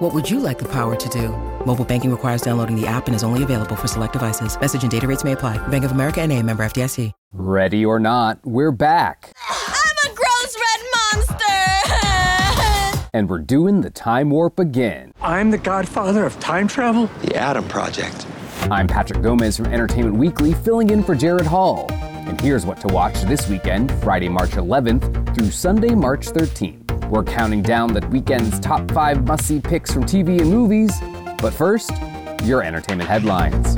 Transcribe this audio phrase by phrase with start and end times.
[0.00, 1.28] What would you like the power to do?
[1.66, 4.58] Mobile banking requires downloading the app and is only available for select devices.
[4.58, 5.58] Message and data rates may apply.
[5.68, 7.12] Bank of America and a member FDIC.
[7.34, 9.30] Ready or not, we're back.
[9.46, 11.44] I'm a gross red monster!
[13.12, 15.12] and we're doing the time warp again.
[15.20, 17.10] I'm the godfather of time travel?
[17.20, 18.26] The Adam Project.
[18.70, 21.92] I'm Patrick Gomez from Entertainment Weekly, filling in for Jared Hall.
[21.92, 26.79] And here's what to watch this weekend, Friday, March 11th through Sunday, March 13th.
[27.10, 30.96] We're counting down the weekend's top five must see picks from TV and movies.
[31.42, 31.90] But first,
[32.44, 33.74] your entertainment headlines.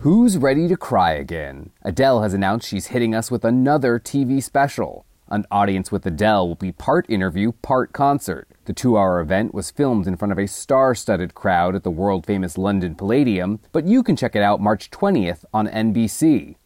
[0.00, 1.70] Who's ready to cry again?
[1.82, 5.06] Adele has announced she's hitting us with another TV special.
[5.28, 8.48] An audience with Adele will be part interview, part concert.
[8.64, 11.92] The two hour event was filmed in front of a star studded crowd at the
[11.92, 16.56] world famous London Palladium, but you can check it out March 20th on NBC.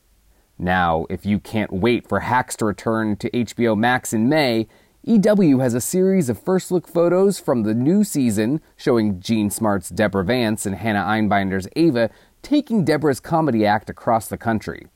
[0.59, 4.67] Now, if you can't wait for Hacks to return to HBO Max in May,
[5.05, 9.89] EW has a series of first look photos from the new season showing Jean Smart's
[9.89, 12.11] Deborah Vance and Hannah Einbinder's Ava
[12.43, 14.89] taking Deborah's comedy act across the country.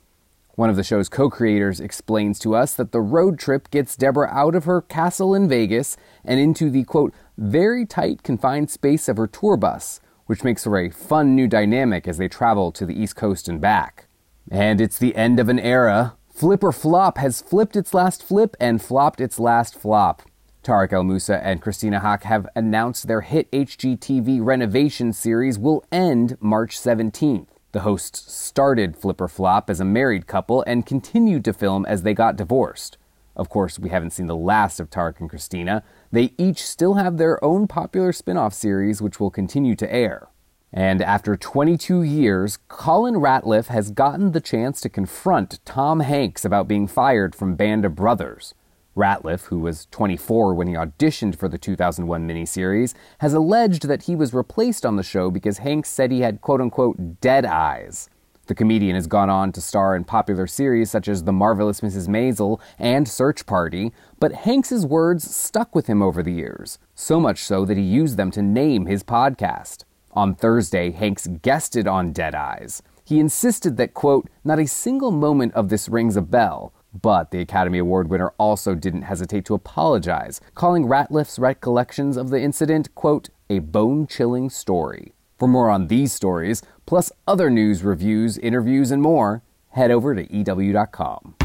[0.54, 4.28] One of the show's co creators explains to us that the road trip gets Deborah
[4.30, 9.16] out of her castle in Vegas and into the quote, very tight confined space of
[9.16, 13.00] her tour bus, which makes for a fun new dynamic as they travel to the
[13.00, 14.08] East Coast and back.
[14.50, 16.16] And it's the end of an era.
[16.32, 20.22] Flip or Flop has flipped its last flip and flopped its last flop.
[20.64, 26.38] Tarek El Moussa and Christina Haack have announced their hit HGTV renovation series will end
[26.40, 27.48] March 17th.
[27.72, 32.02] The hosts started Flip or Flop as a married couple and continued to film as
[32.02, 32.96] they got divorced.
[33.36, 35.84] Of course, we haven't seen the last of Tarek and Christina.
[36.10, 40.28] They each still have their own popular spin off series which will continue to air.
[40.72, 46.66] And after 22 years, Connor Ratliff has gotten the chance to confront Tom Hanks about
[46.66, 48.54] being fired from Band of Brothers.
[48.96, 54.16] Ratliff, who was 24 when he auditioned for the 2001 miniseries, has alleged that he
[54.16, 58.08] was replaced on the show because Hanks said he had quote unquote dead eyes.
[58.46, 62.08] The comedian has gone on to star in popular series such as The Marvelous Mrs.
[62.08, 67.44] Maisel and Search Party, but Hanks's words stuck with him over the years, so much
[67.44, 69.84] so that he used them to name his podcast.
[70.14, 72.82] On Thursday, Hanks guested on Dead Eyes.
[73.04, 77.40] He insisted that, quote, not a single moment of this rings a bell, but the
[77.40, 83.30] Academy Award winner also didn't hesitate to apologize, calling Ratliff's recollections of the incident, quote,
[83.48, 85.14] a bone chilling story.
[85.38, 90.30] For more on these stories, plus other news, reviews, interviews, and more, head over to
[90.30, 91.36] EW.com.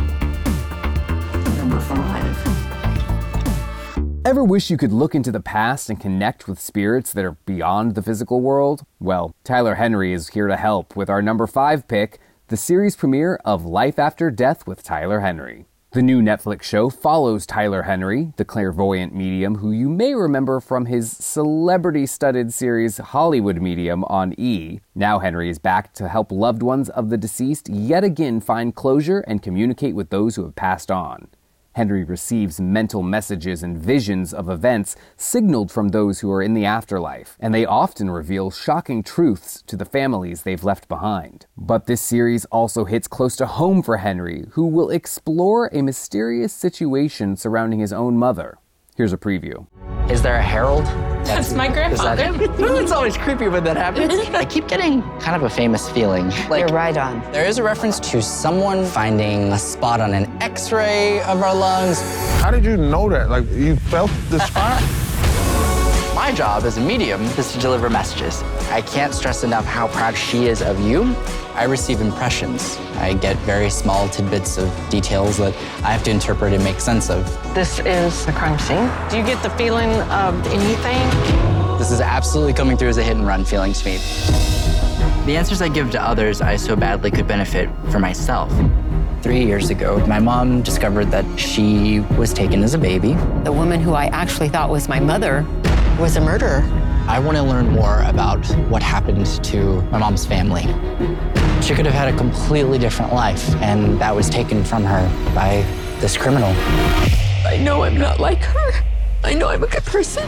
[4.27, 7.95] Ever wish you could look into the past and connect with spirits that are beyond
[7.95, 8.85] the physical world?
[8.99, 13.39] Well, Tyler Henry is here to help with our number five pick the series premiere
[13.45, 15.65] of Life After Death with Tyler Henry.
[15.91, 20.87] The new Netflix show follows Tyler Henry, the clairvoyant medium who you may remember from
[20.87, 24.81] his celebrity studded series Hollywood Medium on E.
[24.93, 29.21] Now Henry is back to help loved ones of the deceased yet again find closure
[29.21, 31.29] and communicate with those who have passed on.
[31.77, 36.65] Henry receives mental messages and visions of events signaled from those who are in the
[36.65, 41.45] afterlife, and they often reveal shocking truths to the families they've left behind.
[41.55, 46.51] But this series also hits close to home for Henry, who will explore a mysterious
[46.51, 48.57] situation surrounding his own mother.
[48.97, 49.67] Here's a preview.
[50.09, 50.83] Is there a herald?
[51.23, 52.31] That's my grandfather.
[52.33, 54.11] it's always creepy when that happens.
[54.33, 56.29] I keep getting kind of a famous feeling.
[56.49, 57.21] Like, You're right on.
[57.31, 62.01] There is a reference to someone finding a spot on an x-ray of our lungs.
[62.41, 63.29] How did you know that?
[63.29, 64.81] Like, you felt the spot?
[66.15, 68.41] My job as a medium is to deliver messages.
[68.69, 71.15] I can't stress enough how proud she is of you.
[71.55, 72.77] I receive impressions.
[72.97, 75.53] I get very small tidbits of details that
[75.83, 77.25] I have to interpret and make sense of.
[77.55, 78.89] This is the crime scene.
[79.09, 81.77] Do you get the feeling of anything?
[81.79, 83.97] This is absolutely coming through as a hit and run feeling to me.
[85.25, 88.51] The answers I give to others, I so badly could benefit for myself.
[89.21, 93.13] Three years ago, my mom discovered that she was taken as a baby.
[93.43, 95.45] The woman who I actually thought was my mother
[95.99, 96.61] was a murderer.
[97.07, 100.63] I want to learn more about what happened to my mom's family.
[101.61, 105.65] She could have had a completely different life, and that was taken from her by
[106.01, 106.49] this criminal.
[107.45, 108.71] I know I'm not like her.
[109.23, 110.27] I know I'm a good person.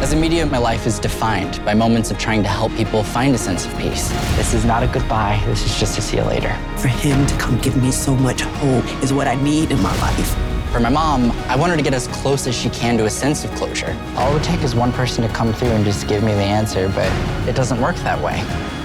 [0.00, 3.34] As a medium, my life is defined by moments of trying to help people find
[3.34, 4.08] a sense of peace.
[4.36, 5.42] This is not a goodbye.
[5.46, 6.56] This is just a see you later.
[6.76, 9.94] For him to come give me so much hope is what I need in my
[10.00, 10.47] life.
[10.72, 13.10] For my mom, I want her to get as close as she can to a
[13.10, 13.96] sense of closure.
[14.16, 16.42] All it would take is one person to come through and just give me the
[16.42, 17.10] answer, but
[17.48, 18.40] it doesn't work that way.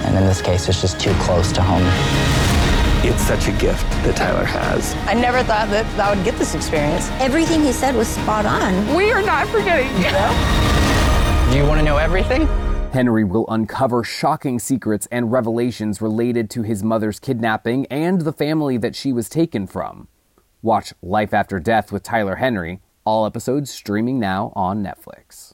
[0.06, 1.82] And in this case, it's just too close to home.
[3.06, 4.94] It's such a gift that Tyler has.
[5.06, 7.10] I never thought that I would get this experience.
[7.20, 8.94] Everything he said was spot on.
[8.94, 10.10] We are not forgetting you.
[10.10, 11.50] Know?
[11.52, 12.46] Do you want to know everything?
[12.94, 18.78] Henry will uncover shocking secrets and revelations related to his mother's kidnapping and the family
[18.78, 20.08] that she was taken from.
[20.64, 25.52] Watch Life After Death with Tyler Henry, all episodes streaming now on Netflix.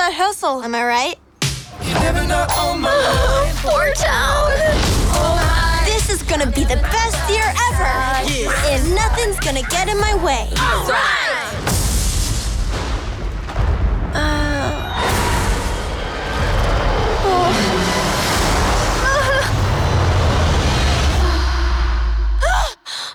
[0.00, 1.18] That hustle, am I right?
[3.60, 4.50] Poor town.
[5.84, 7.84] This is gonna be the best year ever.
[8.72, 10.48] And nothing's gonna get in my way.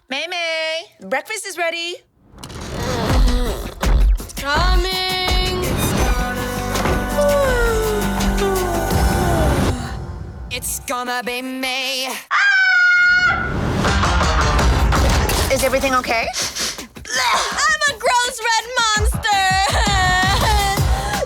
[0.08, 1.96] Mei Mei, breakfast is ready.
[4.38, 4.95] Coming.
[10.58, 12.08] It's gonna be May.
[12.32, 12.40] Ah!
[15.52, 16.28] Is everything okay?
[16.88, 19.48] I'm a gross red monster!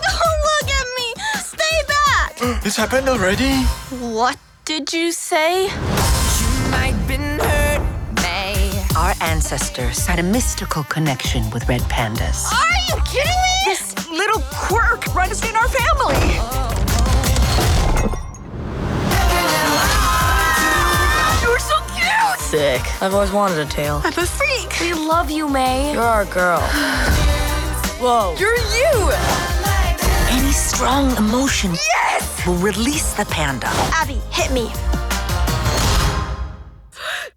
[0.02, 1.14] Don't oh, look at me!
[1.44, 2.30] Stay back!
[2.66, 3.54] It's happened already?
[4.02, 5.68] What did you say?
[6.72, 7.82] Might been hurt,
[8.16, 8.84] May.
[8.96, 12.50] Our ancestors had a mystical connection with red pandas.
[12.50, 13.64] Are you kidding me?
[13.66, 16.34] This little quirk runs in our family.
[16.34, 16.79] You're
[22.50, 22.82] Sick.
[23.00, 24.00] I've always wanted a tail.
[24.02, 24.80] I'm a freak.
[24.80, 25.92] We love you, Mei.
[25.92, 26.58] You're our girl.
[28.00, 28.34] Whoa.
[28.40, 29.12] You're you.
[30.30, 32.44] Any strong emotion yes!
[32.44, 33.68] will release the panda.
[33.94, 34.68] Abby, hit me.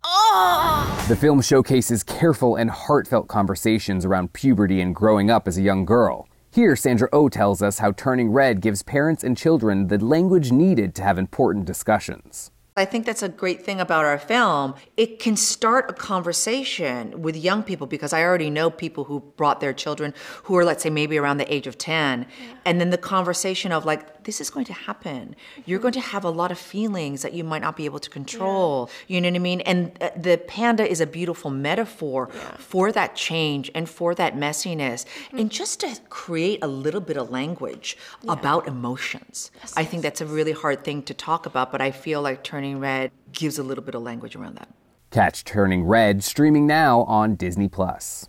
[0.03, 1.05] Oh.
[1.07, 5.85] The film showcases careful and heartfelt conversations around puberty and growing up as a young
[5.85, 6.27] girl.
[6.49, 10.51] Here, Sandra O oh tells us how Turning Red gives parents and children the language
[10.51, 12.49] needed to have important discussions.
[12.75, 14.73] I think that's a great thing about our film.
[14.97, 19.59] It can start a conversation with young people because I already know people who brought
[19.59, 22.25] their children who are, let's say, maybe around the age of 10.
[22.65, 25.35] And then the conversation of, like, this is going to happen.
[25.65, 28.09] You're going to have a lot of feelings that you might not be able to
[28.09, 28.89] control.
[29.07, 29.61] You know what I mean?
[29.61, 32.27] And uh, the panda is a beautiful metaphor
[32.57, 35.05] for that change and for that messiness.
[35.31, 39.51] And just to create a little bit of language about emotions.
[39.75, 42.79] I think that's a really hard thing to talk about, but I feel like Turning
[42.79, 44.69] Red gives a little bit of language around that.
[45.11, 48.25] Catch Turning Red streaming now on Disney Plus.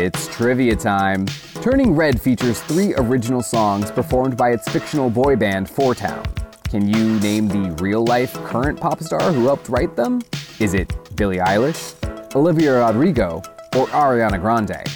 [0.00, 1.26] It's trivia time.
[1.60, 6.24] Turning Red features three original songs performed by its fictional boy band, Four Town.
[6.70, 10.22] Can you name the real life current pop star who helped write them?
[10.60, 11.96] Is it Billie Eilish,
[12.36, 13.42] Olivia Rodrigo,
[13.76, 14.86] or Ariana Grande?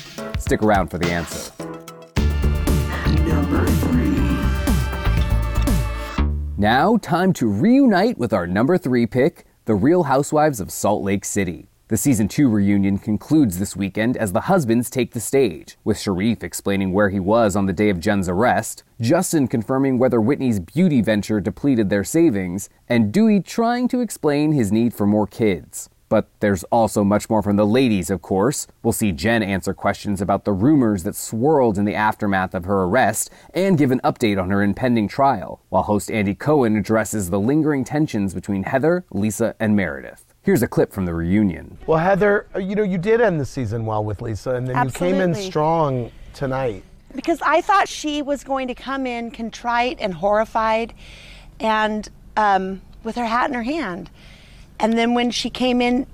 [0.41, 1.53] Stick around for the answer.
[3.27, 4.07] Number three.
[6.57, 11.25] Now, time to reunite with our number three pick, The Real Housewives of Salt Lake
[11.25, 11.72] City.
[11.93, 16.43] The season two reunion concludes this weekend as the husbands take the stage, with Sharrieff
[16.43, 21.03] explaining where he was on the day of Jen's arrest, Justin confirming whether Whitney's beauty
[21.03, 25.91] venture depleted their savings, and Duy trying to explain his need for more kids.
[26.09, 28.67] But there's also much more from the ladies, of course.
[28.83, 32.85] We'll see Jen answer questions about the rumors that swirled in the aftermath of her
[32.85, 37.39] arrest and give an update on her impending trial, while host Andy Cohen addresses the
[37.39, 40.32] lingering tensions between Heather, Lisa, and Meredith.
[40.45, 41.79] Here's a clip from the reunion.
[41.87, 44.85] Well, Heather, uh, you know, you did end the season well with Lisa, and then
[44.85, 46.83] you came in strong tonight.
[47.15, 50.95] because I thought she was going to come in contrite and horrified
[51.61, 54.11] and um, with her hat in her hand.
[54.81, 56.09] And then when she came in,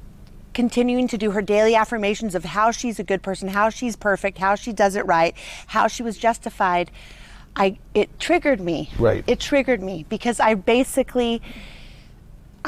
[0.52, 4.38] continuing to do her daily affirmations of how she's a good person, how she's perfect,
[4.38, 5.34] how she does it right,
[5.68, 6.90] how she was justified,
[7.56, 8.90] I it triggered me.
[8.98, 9.24] Right.
[9.26, 11.40] It triggered me because I basically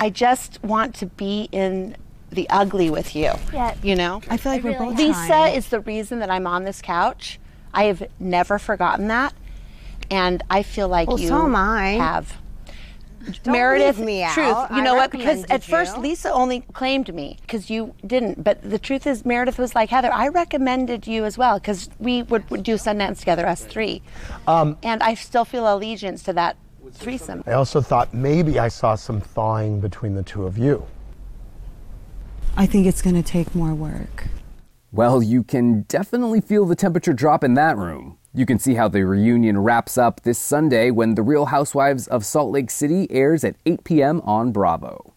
[0.01, 1.97] I just want to be in
[2.31, 3.33] the ugly with you.
[3.53, 3.75] Yeah.
[3.83, 4.23] You know?
[4.31, 5.55] I feel like I we're really both Lisa trying.
[5.55, 7.39] is the reason that I'm on this couch.
[7.75, 9.35] I have never forgotten that.
[10.11, 11.91] And I feel like Well, you so am I.
[11.93, 12.37] have.
[13.43, 14.33] Don't Meredith, leave me out.
[14.33, 14.47] truth.
[14.71, 15.11] You I know what?
[15.11, 15.99] Because recommended at first.
[15.99, 18.43] Lisa only claimed me because you didn't.
[18.43, 22.23] But the truth is, Meredith was like, Heather, I recommended you as well because we
[22.23, 24.01] would, would do Sundance together, us three.
[24.49, 26.57] Um, and I still feel allegiance to that
[26.93, 27.43] threesome.
[27.47, 30.87] I also thought maybe I saw some thawing between the two of you.
[32.57, 34.27] I think it's going to take more work.
[34.93, 38.19] Well, you can definitely feel the temperature drop in that room.
[38.35, 42.25] You can see how the reunion wraps up this Sunday when The Real Housewives of
[42.25, 44.21] Salt Lake City airs at 8 p.m.
[44.23, 45.15] on Bravo.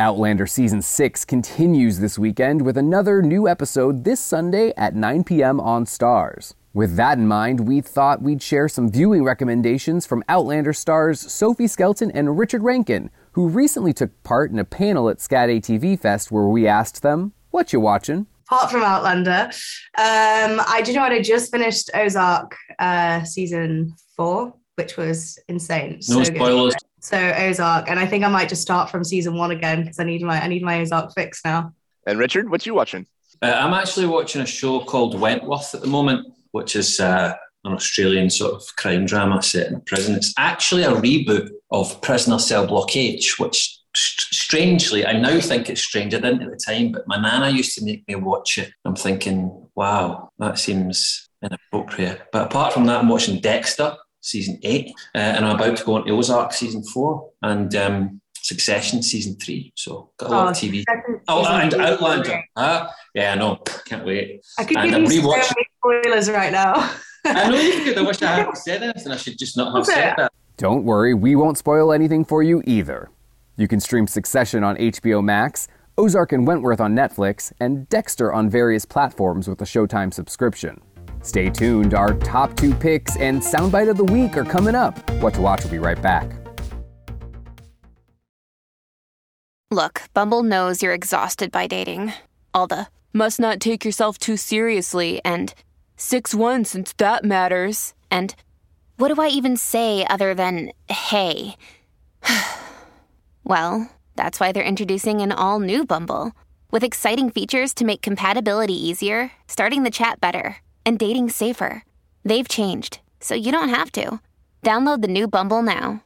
[0.00, 5.60] Outlander Season 6 continues this weekend with another new episode this Sunday at 9 p.m.
[5.60, 6.54] on Starz.
[6.72, 11.66] With that in mind, we thought we'd share some viewing recommendations from Outlander stars Sophie
[11.66, 16.30] Skelton and Richard Rankin, who recently took part in a panel at SCAD ATV Fest
[16.30, 18.26] where we asked them, What you watching?
[18.46, 19.50] apart from Outlander.
[19.96, 26.00] Um, I do know what I just finished Ozark uh, season four, which was insane.
[26.08, 26.36] No so good.
[26.36, 26.74] spoilers.
[27.00, 30.04] So Ozark, and I think I might just start from season one again because I
[30.04, 31.72] need my I need my Ozark fix now.
[32.06, 33.06] And Richard, what you watching?
[33.42, 37.72] Uh, I'm actually watching a show called Wentworth at the moment, which is uh, an
[37.72, 40.14] Australian sort of crime drama set in a prison.
[40.14, 45.68] It's actually a reboot of Prisoner Cell Block H, which st- strangely, I now think
[45.68, 46.14] it's strange.
[46.14, 48.72] I didn't at the time, but my nana used to make me watch it.
[48.84, 52.22] I'm thinking, wow, that seems inappropriate.
[52.32, 55.94] But apart from that, I'm watching Dexter season eight, uh, and I'm about to go
[55.96, 59.70] on Ozark season four and um, Succession season three.
[59.76, 60.78] So got a lot of TV.
[60.78, 62.24] Succession Oh, and Outlander.
[62.30, 62.44] great.
[62.56, 63.62] Ah, yeah, I know.
[63.86, 64.40] Can't wait.
[64.58, 65.52] I could and I'm rewatching.
[65.84, 66.92] Many spoilers right now.
[67.24, 67.98] I know you could.
[67.98, 69.12] I wish I hadn't said anything.
[69.12, 70.32] I should just not have said that.
[70.56, 73.10] Don't worry, we won't spoil anything for you either.
[73.56, 78.50] You can stream Succession on HBO Max, Ozark and Wentworth on Netflix, and Dexter on
[78.50, 80.80] various platforms with a Showtime subscription.
[81.22, 84.98] Stay tuned, our top two picks and soundbite of the week are coming up.
[85.22, 86.30] What to Watch will be right back.
[89.70, 92.12] Look, Bumble knows you're exhausted by dating.
[92.52, 95.54] All the must not take yourself too seriously and
[96.00, 97.92] 6 1 since that matters.
[98.10, 98.34] And
[98.96, 101.56] what do I even say other than hey?
[103.44, 106.32] well, that's why they're introducing an all new Bumble
[106.70, 111.84] with exciting features to make compatibility easier, starting the chat better, and dating safer.
[112.24, 114.20] They've changed, so you don't have to.
[114.62, 116.02] Download the new Bumble now.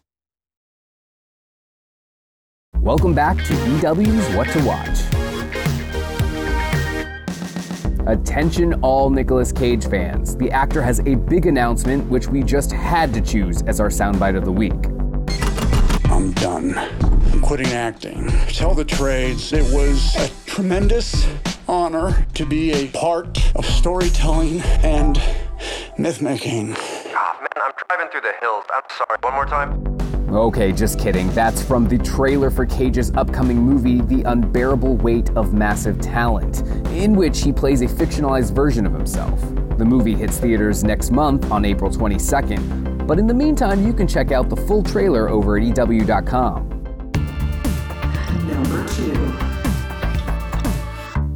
[2.80, 5.13] Welcome back to EW's What to Watch.
[8.06, 10.36] Attention, all Nicolas Cage fans.
[10.36, 14.36] The actor has a big announcement which we just had to choose as our soundbite
[14.36, 14.74] of the week.
[16.10, 16.76] I'm done.
[16.76, 18.28] I'm quitting acting.
[18.48, 21.26] Tell the trades, it was a tremendous
[21.66, 25.18] honor to be a part of storytelling and
[25.96, 26.74] myth making.
[26.76, 28.64] Ah, man, I'm driving through the hills.
[28.72, 29.16] I'm sorry.
[29.22, 29.93] One more time.
[30.34, 31.30] Okay, just kidding.
[31.30, 37.14] That's from the trailer for Cage's upcoming movie, The Unbearable Weight of Massive Talent, in
[37.14, 39.40] which he plays a fictionalized version of himself.
[39.78, 44.08] The movie hits theaters next month on April 22nd, but in the meantime, you can
[44.08, 46.73] check out the full trailer over at EW.com.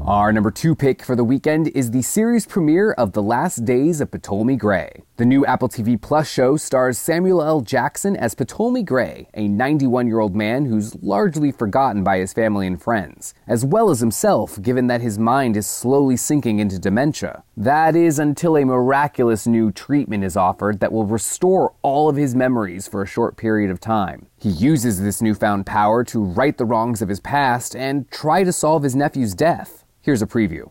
[0.09, 4.01] Our number two pick for the weekend is the series premiere of The Last Days
[4.01, 5.03] of Ptolemy Gray.
[5.19, 7.61] The new Apple TV Plus show stars Samuel L.
[7.61, 12.67] Jackson as Ptolemy Gray, a 91 year old man who's largely forgotten by his family
[12.67, 17.45] and friends, as well as himself, given that his mind is slowly sinking into dementia.
[17.55, 22.35] That is until a miraculous new treatment is offered that will restore all of his
[22.35, 24.29] memories for a short period of time.
[24.39, 28.55] He uses this newfound power to right the wrongs of his past and try to
[28.55, 29.85] solve his nephew's death.
[30.09, 30.71] Here's a preview.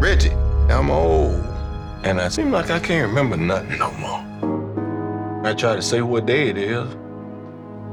[0.00, 0.30] Reggie,
[0.72, 1.44] I'm old,
[2.04, 4.22] and I seem like I can't remember nothing no more.
[5.44, 6.86] I try to say what day it is,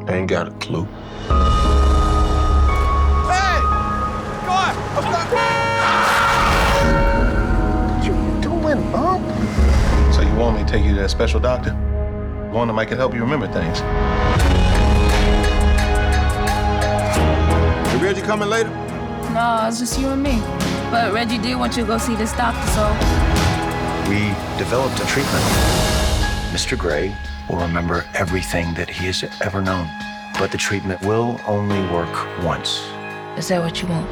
[0.06, 0.84] I ain't got a clue.
[3.26, 3.60] Hey!
[4.46, 4.76] God!
[7.96, 9.26] What you doing, Unc?
[10.14, 11.72] So you want me to take you to that special doctor?
[12.52, 13.80] One that might can help you remember things.
[17.92, 18.89] Is Reggie coming later?
[19.34, 20.40] No, it's just you and me.
[20.90, 22.90] But Reggie did want you to go see this doctor, so.
[24.10, 25.44] We developed a treatment.
[26.52, 26.76] Mr.
[26.76, 27.16] Gray
[27.48, 29.88] will remember everything that he has ever known,
[30.40, 32.10] but the treatment will only work
[32.44, 32.82] once.
[33.38, 34.10] Is that what you want?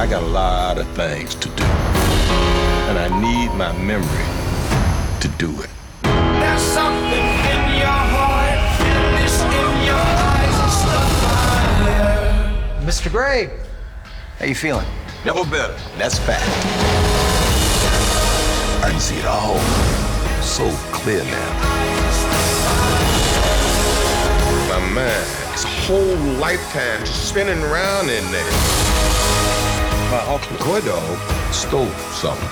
[0.00, 4.26] I got a lot of things to do, and I need my memory
[5.20, 5.70] to do it.
[6.02, 11.22] There's something in your heart, and this in your eyes and stuff
[12.84, 13.10] Mr.
[13.12, 13.48] Gray,
[14.42, 14.86] how you feeling?
[15.24, 15.76] Never better.
[15.98, 16.42] That's fact.
[18.82, 19.56] I can see it all
[20.42, 21.52] so clear now.
[24.68, 28.52] My mind, it's a whole lifetime just spinning around in there.
[30.10, 30.80] My uncle Toy
[31.52, 32.48] stole something.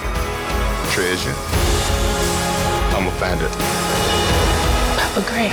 [0.93, 1.35] Treasure.
[2.95, 3.51] I'ma find it.
[4.97, 5.51] Papa Gray,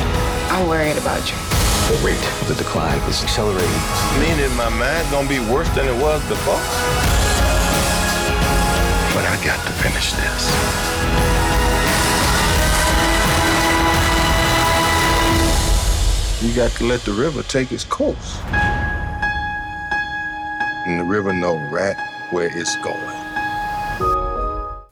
[0.54, 1.47] I'm worried about you.
[1.86, 3.82] The rate of the decline is accelerating.
[4.20, 6.62] Meaning my mind gonna be worse than it was before.
[9.14, 10.44] But I got to finish this.
[16.44, 18.38] You got to let the river take its course.
[20.86, 21.96] And the river know right
[22.30, 23.28] where it's going.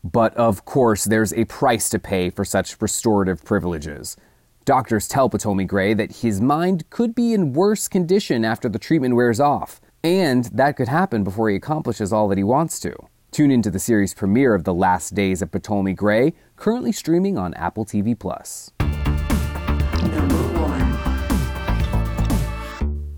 [0.03, 4.17] But of course, there's a price to pay for such restorative privileges.
[4.65, 9.15] Doctors tell Ptolemy Gray that his mind could be in worse condition after the treatment
[9.15, 12.95] wears off, and that could happen before he accomplishes all that he wants to.
[13.29, 17.53] Tune into the series premiere of The Last Days of Ptolemy Gray, currently streaming on
[17.53, 18.71] Apple TV Plus.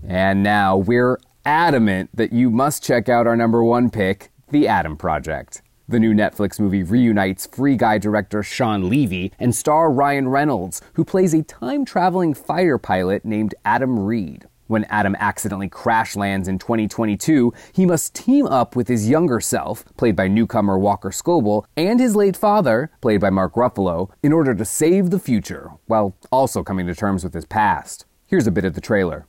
[0.06, 4.98] And now we're adamant that you must check out our number one pick, The Adam
[4.98, 5.62] Project.
[5.90, 11.04] The new Netflix movie reunites Free Guy director Shawn Levy and star Ryan Reynolds, who
[11.04, 14.46] plays a time traveling fighter pilot named Adam Reed.
[14.66, 19.82] When Adam accidentally crash lands in 2022, he must team up with his younger self,
[19.96, 24.54] played by newcomer Walker Scobell, and his late father, played by Mark Ruffalo, in order
[24.54, 28.04] to save the future, while also coming to terms with his past.
[28.26, 29.26] Here's a bit of the trailer.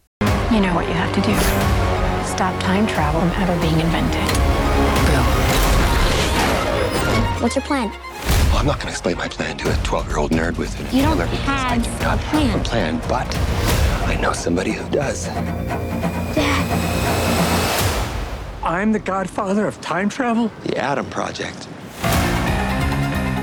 [0.52, 2.30] You know what you have to do.
[2.30, 4.49] Stop time travel from ever being invented.
[7.40, 7.90] What's your plan?
[7.90, 10.78] Well, I'm not going to explain my plan to a 12 year old nerd with
[10.78, 13.38] an You don't inhaler because I have do not a have a plan, but
[14.10, 15.28] I know somebody who does.
[16.36, 16.66] Dad.
[18.62, 20.52] I'm the godfather of time travel?
[20.66, 21.70] The Adam Project.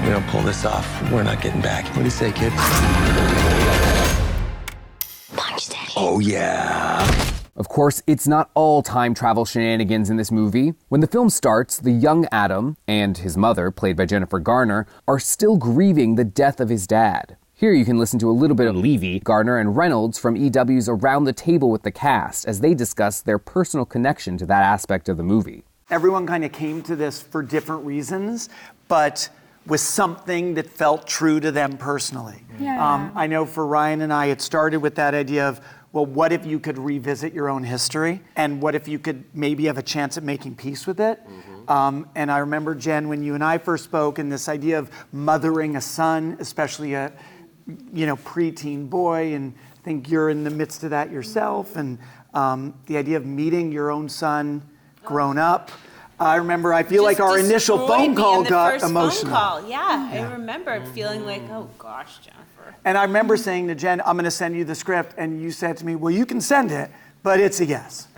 [0.04, 1.86] We don't pull this off, we're not getting back.
[1.86, 2.52] What do you say, kid?
[5.34, 5.92] Punch Daddy.
[5.96, 7.25] Oh, yeah.
[7.56, 10.74] Of course, it's not all time travel shenanigans in this movie.
[10.88, 15.18] When the film starts, the young Adam and his mother, played by Jennifer Garner, are
[15.18, 17.38] still grieving the death of his dad.
[17.54, 20.90] Here you can listen to a little bit of Levy, Garner, and Reynolds from EW's
[20.90, 25.08] Around the Table with the cast as they discuss their personal connection to that aspect
[25.08, 25.64] of the movie.
[25.88, 28.50] Everyone kind of came to this for different reasons,
[28.88, 29.30] but
[29.66, 32.44] with something that felt true to them personally.
[32.58, 32.94] Yeah.
[32.94, 35.60] Um, I know for Ryan and I, it started with that idea of,
[35.92, 38.20] well, what if you could revisit your own history?
[38.36, 41.20] And what if you could maybe have a chance at making peace with it?
[41.68, 44.90] Um, and I remember, Jen, when you and I first spoke, and this idea of
[45.12, 47.12] mothering a son, especially a
[47.92, 51.98] you know preteen boy, and I think you're in the midst of that yourself, and
[52.34, 54.62] um, the idea of meeting your own son
[55.04, 55.70] grown up.
[56.18, 56.72] I remember.
[56.72, 59.32] I feel like our initial destroyed phone me call on the got first emotional.
[59.32, 59.68] Phone call.
[59.68, 62.74] Yeah, I remember feeling like, oh gosh, Jennifer.
[62.84, 65.14] And I remember saying to Jen, I'm going to send you the script.
[65.18, 66.90] And you said to me, well, you can send it,
[67.22, 68.08] but it's a yes.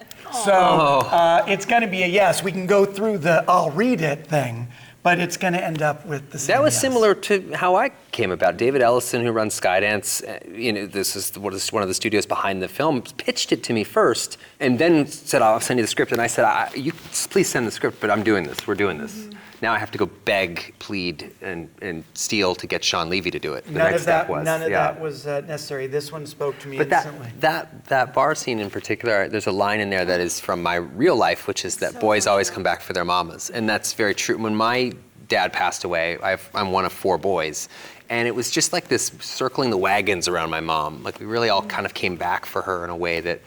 [0.44, 2.42] So uh, it's going to be a yes.
[2.42, 4.68] We can go through the I'll read it thing,
[5.08, 6.82] but it's going to end up with the same That was yes.
[6.82, 8.58] similar to how I came about.
[8.58, 11.94] David Ellison, who runs Skydance, uh, you know, this is what is one of the
[11.94, 15.84] studios behind the film, pitched it to me first, and then said, "I'll send you
[15.84, 16.92] the script." And I said, I, "You
[17.30, 18.66] please send the script, but I'm doing this.
[18.66, 19.57] We're doing this." Mm-hmm.
[19.60, 23.38] Now I have to go beg, plead, and, and steal to get Shawn Levy to
[23.38, 23.64] do it.
[23.64, 24.18] The None next of that.
[24.20, 24.92] step was, none of yeah.
[24.92, 25.86] that was uh, necessary.
[25.88, 27.32] This one spoke to me But that, instantly.
[27.40, 30.76] that that bar scene in particular, there's a line in there that is from my
[30.76, 34.14] real life, which is that boys always come back for their mamas, and that's very
[34.14, 34.38] true.
[34.38, 34.92] When my
[35.28, 37.68] dad passed away, I've, I'm one of four boys,
[38.10, 41.02] and it was just like this circling the wagons around my mom.
[41.02, 43.40] Like we really all kind of came back for her in a way that,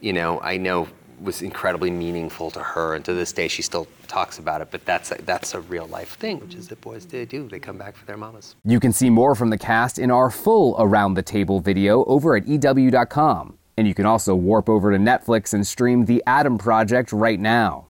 [0.00, 0.88] you know, I know
[1.22, 4.68] was incredibly meaningful to her, and to this day she still talks about it.
[4.70, 7.48] But that's a, that's a real life thing, which is that boys they do.
[7.48, 8.56] They come back for their mamas.
[8.64, 12.36] You can see more from the cast in our full Around the Table video over
[12.36, 13.58] at EW.com.
[13.76, 17.86] And you can also warp over to Netflix and stream The Adam Project right now.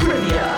[0.00, 0.56] Trivia.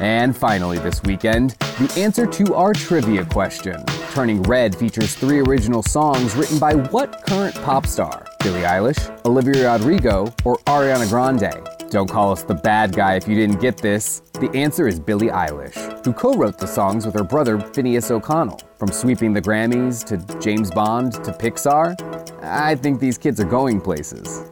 [0.00, 3.84] And finally, this weekend, the answer to our trivia question.
[4.10, 8.26] Turning Red features three original songs written by what current pop star?
[8.44, 11.50] Billie Eilish, Olivia Rodrigo, or Ariana Grande?
[11.90, 14.20] Don't call us the bad guy if you didn't get this.
[14.34, 18.60] The answer is Billie Eilish, who co wrote the songs with her brother Finneas O'Connell.
[18.78, 21.98] From sweeping the Grammys to James Bond to Pixar,
[22.42, 24.44] I think these kids are going places.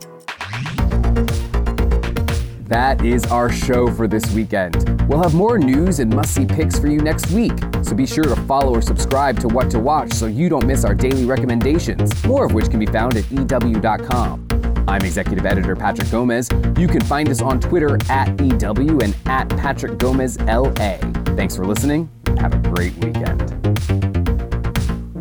[2.73, 5.07] That is our show for this weekend.
[5.07, 8.25] We'll have more news and must see picks for you next week, so be sure
[8.25, 12.25] to follow or subscribe to What to Watch so you don't miss our daily recommendations,
[12.25, 14.49] more of which can be found at EW.com.
[14.89, 16.49] I'm Executive Editor Patrick Gomez.
[16.79, 20.97] You can find us on Twitter at EW and at Patrick Gomez LA.
[21.37, 22.09] Thanks for listening
[22.39, 23.43] have a great weekend.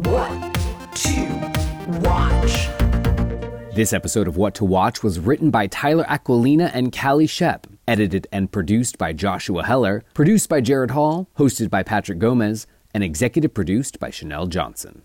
[0.07, 0.53] What
[0.95, 2.40] to watch?
[3.82, 8.28] This episode of What to Watch was written by Tyler Aquilina and Callie Shep, edited
[8.32, 13.56] and produced by Joshua Heller, produced by Jared Hall, hosted by Patrick Gomez, and executive
[13.56, 15.00] produced by Chanel Johnson.